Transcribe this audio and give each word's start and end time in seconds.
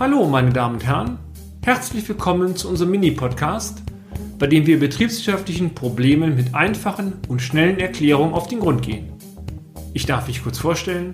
Hallo, 0.00 0.26
meine 0.26 0.50
Damen 0.50 0.76
und 0.76 0.86
Herren. 0.86 1.18
Herzlich 1.62 2.08
willkommen 2.08 2.56
zu 2.56 2.68
unserem 2.68 2.90
Mini-Podcast, 2.92 3.82
bei 4.38 4.46
dem 4.46 4.66
wir 4.66 4.80
betriebswirtschaftlichen 4.80 5.74
Problemen 5.74 6.34
mit 6.34 6.54
einfachen 6.54 7.12
und 7.28 7.42
schnellen 7.42 7.78
Erklärungen 7.78 8.32
auf 8.32 8.48
den 8.48 8.60
Grund 8.60 8.82
gehen. 8.82 9.12
Ich 9.92 10.06
darf 10.06 10.26
mich 10.26 10.42
kurz 10.42 10.58
vorstellen. 10.58 11.12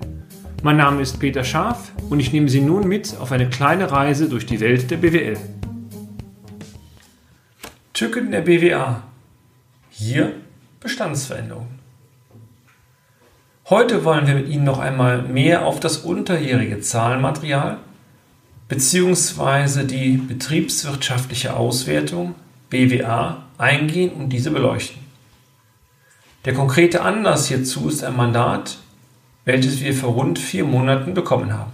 Mein 0.62 0.76
Name 0.76 1.02
ist 1.02 1.18
Peter 1.18 1.42
Scharf 1.44 1.92
und 2.08 2.20
ich 2.20 2.32
nehme 2.32 2.48
Sie 2.48 2.60
nun 2.60 2.86
mit 2.86 3.16
auf 3.18 3.32
eine 3.32 3.50
kleine 3.50 3.90
Reise 3.90 4.28
durch 4.28 4.46
die 4.46 4.60
Welt 4.60 4.90
der 4.90 4.98
BWL. 4.98 5.36
Tücken 7.92 8.30
der 8.30 8.42
BWA. 8.42 9.02
Hier 9.90 10.34
Bestandsveränderungen. 10.80 11.78
Heute 13.68 14.04
wollen 14.04 14.26
wir 14.26 14.36
mit 14.36 14.48
Ihnen 14.48 14.64
noch 14.64 14.78
einmal 14.78 15.22
mehr 15.22 15.66
auf 15.66 15.80
das 15.80 15.98
unterjährige 15.98 16.80
Zahlenmaterial 16.80 17.78
bzw. 18.68 19.84
die 19.84 20.18
betriebswirtschaftliche 20.18 21.56
Auswertung 21.56 22.34
BWA 22.70 23.44
eingehen 23.56 24.12
und 24.12 24.28
diese 24.28 24.50
beleuchten. 24.50 25.02
Der 26.44 26.54
konkrete 26.54 27.02
Anlass 27.02 27.48
hierzu 27.48 27.88
ist 27.88 28.04
ein 28.04 28.16
Mandat, 28.16 28.78
welches 29.44 29.80
wir 29.80 29.94
vor 29.94 30.10
rund 30.12 30.38
vier 30.38 30.64
Monaten 30.64 31.14
bekommen 31.14 31.52
haben. 31.52 31.72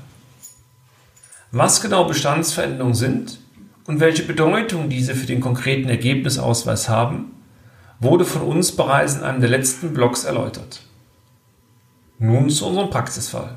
Was 1.50 1.80
genau 1.80 2.04
Bestandsveränderungen 2.04 2.94
sind 2.94 3.38
und 3.86 4.00
welche 4.00 4.22
Bedeutung 4.22 4.88
diese 4.88 5.14
für 5.14 5.26
den 5.26 5.40
konkreten 5.40 5.88
Ergebnisausweis 5.88 6.88
haben, 6.88 7.32
wurde 8.00 8.24
von 8.24 8.42
uns 8.42 8.72
bereits 8.72 9.14
in 9.14 9.22
einem 9.22 9.40
der 9.40 9.50
letzten 9.50 9.94
Blogs 9.94 10.24
erläutert. 10.24 10.82
Nun 12.18 12.48
zu 12.50 12.66
unserem 12.66 12.90
Praxisfall. 12.90 13.56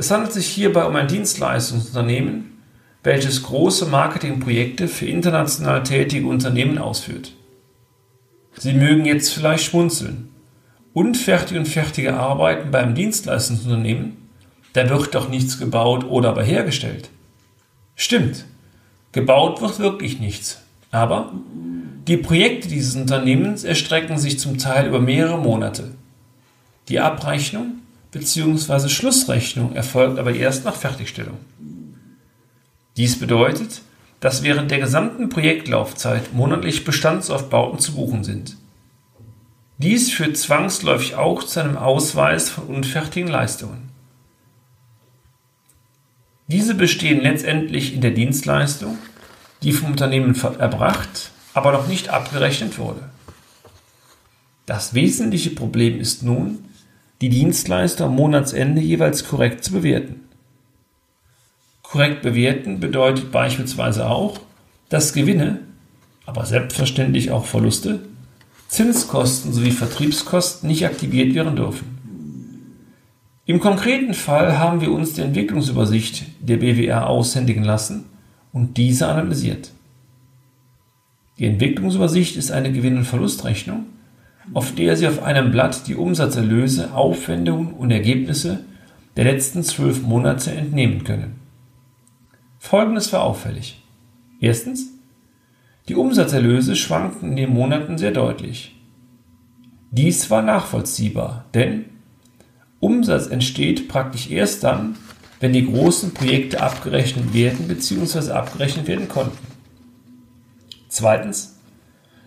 Es 0.00 0.10
handelt 0.10 0.32
sich 0.32 0.46
hierbei 0.46 0.86
um 0.86 0.96
ein 0.96 1.08
Dienstleistungsunternehmen, 1.08 2.62
welches 3.02 3.42
große 3.42 3.84
Marketingprojekte 3.84 4.88
für 4.88 5.04
international 5.04 5.82
tätige 5.82 6.26
Unternehmen 6.26 6.78
ausführt. 6.78 7.34
Sie 8.56 8.72
mögen 8.72 9.04
jetzt 9.04 9.34
vielleicht 9.34 9.62
schmunzeln. 9.62 10.30
Unfertige 10.94 11.60
und 11.60 11.66
fertige 11.66 12.14
Arbeiten 12.14 12.70
beim 12.70 12.94
Dienstleistungsunternehmen, 12.94 14.16
da 14.72 14.88
wird 14.88 15.14
doch 15.14 15.28
nichts 15.28 15.58
gebaut 15.58 16.04
oder 16.04 16.30
aber 16.30 16.44
hergestellt. 16.44 17.10
Stimmt, 17.94 18.46
gebaut 19.12 19.60
wird 19.60 19.80
wirklich 19.80 20.18
nichts. 20.18 20.62
Aber 20.90 21.30
die 22.08 22.16
Projekte 22.16 22.68
dieses 22.68 22.96
Unternehmens 22.96 23.64
erstrecken 23.64 24.16
sich 24.16 24.38
zum 24.38 24.56
Teil 24.56 24.86
über 24.86 24.98
mehrere 24.98 25.36
Monate. 25.36 25.90
Die 26.88 27.00
Abrechnung 27.00 27.80
bzw. 28.12 28.88
Schlussrechnung 28.88 29.74
erfolgt 29.74 30.18
aber 30.18 30.34
erst 30.34 30.64
nach 30.64 30.74
Fertigstellung. 30.74 31.38
Dies 32.96 33.18
bedeutet, 33.18 33.82
dass 34.20 34.42
während 34.42 34.70
der 34.70 34.78
gesamten 34.78 35.28
Projektlaufzeit 35.28 36.34
monatlich 36.34 36.84
Bestandsaufbauten 36.84 37.78
zu 37.78 37.94
buchen 37.94 38.24
sind. 38.24 38.56
Dies 39.78 40.12
führt 40.12 40.36
zwangsläufig 40.36 41.14
auch 41.14 41.42
zu 41.42 41.60
einem 41.60 41.78
Ausweis 41.78 42.50
von 42.50 42.64
unfertigen 42.64 43.28
Leistungen. 43.28 43.88
Diese 46.48 46.74
bestehen 46.74 47.22
letztendlich 47.22 47.94
in 47.94 48.02
der 48.02 48.10
Dienstleistung, 48.10 48.98
die 49.62 49.72
vom 49.72 49.92
Unternehmen 49.92 50.34
erbracht, 50.58 51.30
aber 51.54 51.72
noch 51.72 51.86
nicht 51.86 52.10
abgerechnet 52.10 52.76
wurde. 52.76 53.08
Das 54.66 54.92
wesentliche 54.92 55.50
Problem 55.50 55.98
ist 55.98 56.22
nun, 56.22 56.69
die 57.20 57.28
Dienstleister 57.28 58.06
am 58.06 58.16
Monatsende 58.16 58.80
jeweils 58.80 59.26
korrekt 59.26 59.64
zu 59.64 59.72
bewerten. 59.72 60.20
Korrekt 61.82 62.22
bewerten 62.22 62.80
bedeutet 62.80 63.32
beispielsweise 63.32 64.08
auch, 64.08 64.40
dass 64.88 65.12
Gewinne, 65.12 65.60
aber 66.24 66.46
selbstverständlich 66.46 67.30
auch 67.30 67.44
Verluste, 67.44 68.00
Zinskosten 68.68 69.52
sowie 69.52 69.72
Vertriebskosten 69.72 70.68
nicht 70.68 70.86
aktiviert 70.86 71.34
werden 71.34 71.56
dürfen. 71.56 71.98
Im 73.44 73.58
konkreten 73.58 74.14
Fall 74.14 74.58
haben 74.58 74.80
wir 74.80 74.92
uns 74.92 75.14
die 75.14 75.22
Entwicklungsübersicht 75.22 76.26
der 76.38 76.58
BWR 76.58 77.08
aushändigen 77.08 77.64
lassen 77.64 78.04
und 78.52 78.76
diese 78.76 79.08
analysiert. 79.08 79.72
Die 81.38 81.46
Entwicklungsübersicht 81.46 82.36
ist 82.36 82.52
eine 82.52 82.70
Gewinn- 82.70 82.98
und 82.98 83.06
Verlustrechnung, 83.06 83.86
auf 84.52 84.74
der 84.74 84.96
Sie 84.96 85.06
auf 85.06 85.22
einem 85.22 85.50
Blatt 85.50 85.86
die 85.86 85.94
Umsatzerlöse, 85.94 86.92
Aufwendungen 86.92 87.72
und 87.74 87.90
Ergebnisse 87.90 88.64
der 89.16 89.24
letzten 89.24 89.62
zwölf 89.62 90.02
Monate 90.02 90.50
entnehmen 90.52 91.04
können. 91.04 91.40
Folgendes 92.58 93.12
war 93.12 93.22
auffällig. 93.22 93.82
Erstens, 94.40 94.92
die 95.88 95.94
Umsatzerlöse 95.94 96.76
schwankten 96.76 97.30
in 97.30 97.36
den 97.36 97.50
Monaten 97.50 97.98
sehr 97.98 98.12
deutlich. 98.12 98.76
Dies 99.90 100.30
war 100.30 100.42
nachvollziehbar, 100.42 101.46
denn 101.54 101.86
Umsatz 102.78 103.26
entsteht 103.26 103.88
praktisch 103.88 104.30
erst 104.30 104.64
dann, 104.64 104.96
wenn 105.40 105.52
die 105.52 105.66
großen 105.66 106.14
Projekte 106.14 106.62
abgerechnet 106.62 107.34
werden 107.34 107.66
bzw. 107.66 108.30
abgerechnet 108.30 108.86
werden 108.86 109.08
konnten. 109.08 109.38
Zweitens, 110.88 111.59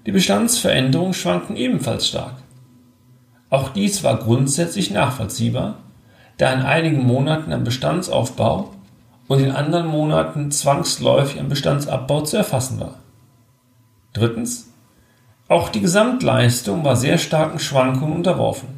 die 0.06 0.12
Bestandsveränderungen 0.12 1.14
schwanken 1.14 1.56
ebenfalls 1.56 2.08
stark. 2.08 2.36
Auch 3.50 3.70
dies 3.70 4.04
war 4.04 4.18
grundsätzlich 4.18 4.92
nachvollziehbar, 4.92 5.78
da 6.38 6.52
in 6.52 6.62
einigen 6.62 7.06
Monaten 7.06 7.54
ein 7.54 7.64
Bestandsaufbau 7.64 8.74
und 9.28 9.40
in 9.40 9.52
anderen 9.52 9.88
Monaten 9.88 10.52
zwangsläufig 10.52 11.40
ein 11.40 11.50
Bestandsabbau 11.50 12.22
zu 12.22 12.38
erfassen 12.38 12.80
war. 12.80 13.00
Drittens, 14.14 14.72
auch 15.48 15.70
die 15.70 15.82
Gesamtleistung 15.82 16.84
war 16.84 16.96
sehr 16.96 17.18
starken 17.18 17.60
Schwankungen 17.60 18.16
unterworfen. 18.16 18.70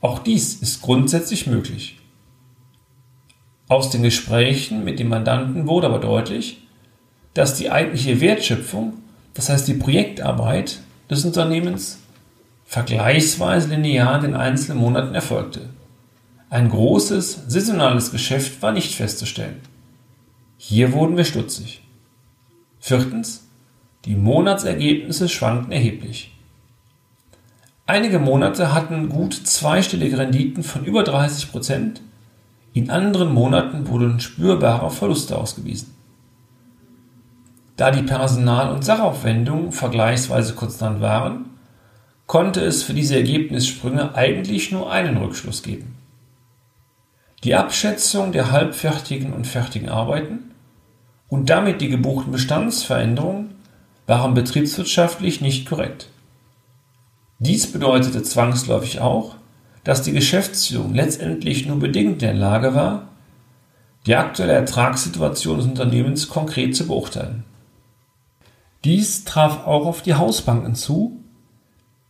Auch 0.00 0.18
dies 0.18 0.54
ist 0.54 0.82
grundsätzlich 0.82 1.46
möglich. 1.46 1.98
Aus 3.68 3.90
den 3.90 4.02
Gesprächen 4.02 4.84
mit 4.84 4.98
dem 4.98 5.08
Mandanten 5.08 5.66
wurde 5.66 5.86
aber 5.86 5.98
deutlich, 5.98 6.66
dass 7.34 7.56
die 7.56 7.70
eigentliche 7.70 8.20
Wertschöpfung 8.20 8.94
das 9.34 9.48
heißt, 9.48 9.66
die 9.68 9.74
Projektarbeit 9.74 10.80
des 11.10 11.24
Unternehmens 11.24 11.98
vergleichsweise 12.64 13.68
linear 13.68 14.16
in 14.16 14.22
den 14.22 14.34
einzelnen 14.34 14.78
Monaten 14.78 15.14
erfolgte. 15.14 15.68
Ein 16.50 16.68
großes 16.68 17.44
saisonales 17.48 18.12
Geschäft 18.12 18.60
war 18.62 18.72
nicht 18.72 18.94
festzustellen. 18.94 19.60
Hier 20.58 20.92
wurden 20.92 21.16
wir 21.16 21.24
stutzig. 21.24 21.82
Viertens, 22.78 23.46
die 24.04 24.16
Monatsergebnisse 24.16 25.28
schwankten 25.28 25.72
erheblich. 25.72 26.32
Einige 27.86 28.18
Monate 28.18 28.72
hatten 28.72 29.08
gut 29.08 29.34
zweistellige 29.34 30.18
Renditen 30.18 30.62
von 30.62 30.84
über 30.84 31.02
30 31.02 31.50
Prozent, 31.50 32.00
in 32.74 32.90
anderen 32.90 33.32
Monaten 33.32 33.86
wurden 33.88 34.18
spürbare 34.20 34.90
Verluste 34.90 35.36
ausgewiesen. 35.36 35.94
Da 37.82 37.90
die 37.90 38.02
Personal- 38.02 38.70
und 38.70 38.84
Sachaufwendungen 38.84 39.72
vergleichsweise 39.72 40.54
konstant 40.54 41.00
waren, 41.00 41.46
konnte 42.28 42.60
es 42.60 42.84
für 42.84 42.94
diese 42.94 43.16
Ergebnissprünge 43.16 44.14
eigentlich 44.14 44.70
nur 44.70 44.92
einen 44.92 45.16
Rückschluss 45.16 45.64
geben. 45.64 45.96
Die 47.42 47.56
Abschätzung 47.56 48.30
der 48.30 48.52
halbfertigen 48.52 49.32
und 49.32 49.48
fertigen 49.48 49.88
Arbeiten 49.88 50.52
und 51.26 51.50
damit 51.50 51.80
die 51.80 51.88
gebuchten 51.88 52.30
Bestandsveränderungen 52.30 53.56
waren 54.06 54.34
betriebswirtschaftlich 54.34 55.40
nicht 55.40 55.68
korrekt. 55.68 56.06
Dies 57.40 57.66
bedeutete 57.66 58.22
zwangsläufig 58.22 59.00
auch, 59.00 59.34
dass 59.82 60.02
die 60.02 60.12
Geschäftsführung 60.12 60.94
letztendlich 60.94 61.66
nur 61.66 61.80
bedingt 61.80 62.12
in 62.12 62.18
der 62.20 62.34
Lage 62.34 62.76
war, 62.76 63.08
die 64.06 64.14
aktuelle 64.14 64.52
Ertragssituation 64.52 65.56
des 65.56 65.66
Unternehmens 65.66 66.28
konkret 66.28 66.76
zu 66.76 66.86
beurteilen. 66.86 67.42
Dies 68.84 69.24
traf 69.24 69.66
auch 69.66 69.86
auf 69.86 70.02
die 70.02 70.14
Hausbanken 70.14 70.74
zu, 70.74 71.22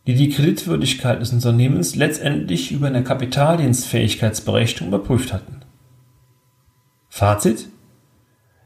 die 0.07 0.15
die 0.15 0.29
Kreditwürdigkeit 0.29 1.21
des 1.21 1.31
Unternehmens 1.31 1.95
letztendlich 1.95 2.71
über 2.71 2.87
eine 2.87 3.03
Kapitaldienstfähigkeitsberechnung 3.03 4.89
überprüft 4.89 5.31
hatten. 5.31 5.61
Fazit? 7.09 7.69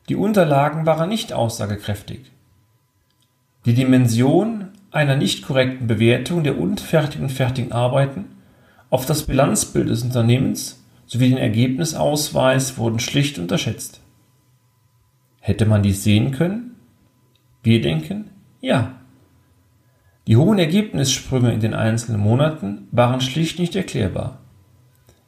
Die 0.10 0.16
Unterlagen 0.16 0.86
waren 0.86 1.10
nicht 1.10 1.34
aussagekräftig. 1.34 2.32
Die 3.66 3.74
Dimension 3.74 4.70
einer 4.90 5.18
nicht 5.18 5.44
korrekten 5.46 5.88
Bewertung 5.88 6.44
der 6.44 6.58
unfertigen 6.58 7.30
fertigen 7.30 7.74
Arbeiten 7.74 8.26
auf 8.90 9.06
das 9.06 9.24
Bilanzbild 9.24 9.90
des 9.90 10.04
Unternehmens 10.04 10.82
sowie 11.06 11.30
den 11.30 11.38
Ergebnisausweis 11.38 12.78
wurden 12.78 13.00
schlicht 13.00 13.38
unterschätzt. 13.38 14.00
Hätte 15.42 15.66
man 15.66 15.84
dies 15.84 16.04
sehen 16.04 16.32
können? 16.32 16.77
Wir 17.68 17.82
denken, 17.82 18.30
ja. 18.62 18.94
Die 20.26 20.38
hohen 20.38 20.58
Ergebnissprünge 20.58 21.52
in 21.52 21.60
den 21.60 21.74
einzelnen 21.74 22.22
Monaten 22.22 22.88
waren 22.92 23.20
schlicht 23.20 23.60
nicht 23.60 23.76
erklärbar. 23.76 24.40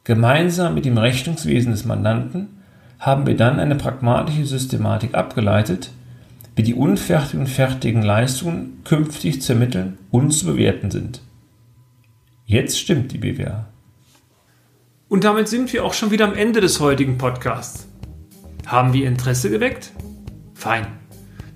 Gemeinsam 0.06 0.74
mit 0.74 0.86
dem 0.86 0.98
Rechnungswesen 0.98 1.74
des 1.74 1.84
Mandanten 1.84 2.62
haben 2.98 3.28
wir 3.28 3.36
dann 3.36 3.60
eine 3.60 3.76
pragmatische 3.76 4.46
Systematik 4.46 5.16
abgeleitet, 5.16 5.92
wie 6.56 6.64
die 6.64 6.76
unfertigen 6.76 7.42
und 7.42 7.48
fertigen 7.48 8.04
Leistungen 8.04 8.86
künftig 8.86 9.42
zu 9.42 9.52
ermitteln 9.52 9.98
und 10.10 10.32
zu 10.32 10.46
bewerten 10.46 10.92
sind. 10.92 11.20
Jetzt 12.46 12.80
stimmt 12.80 13.12
die 13.12 13.18
BWA. 13.18 13.66
Und 15.10 15.26
damit 15.26 15.50
sind 15.50 15.74
wir 15.74 15.84
auch 15.84 15.94
schon 15.94 16.12
wieder 16.12 16.24
am 16.24 16.36
Ende 16.36 16.62
des 16.62 16.80
heutigen 16.80 17.18
Podcasts. 17.18 17.90
Haben 18.66 18.94
wir 18.94 19.10
Interesse 19.10 19.50
geweckt? 19.50 19.92
Fein. 20.54 20.99